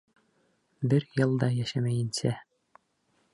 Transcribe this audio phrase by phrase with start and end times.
[0.93, 2.33] Бер йыл да йәшәмәйенсә...